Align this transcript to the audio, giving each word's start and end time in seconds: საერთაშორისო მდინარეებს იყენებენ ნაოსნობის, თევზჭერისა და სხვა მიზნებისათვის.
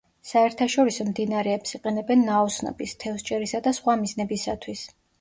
საერთაშორისო 0.27 1.05
მდინარეებს 1.09 1.77
იყენებენ 1.79 2.25
ნაოსნობის, 2.31 2.99
თევზჭერისა 3.07 3.65
და 3.71 3.79
სხვა 3.83 4.01
მიზნებისათვის. 4.05 4.89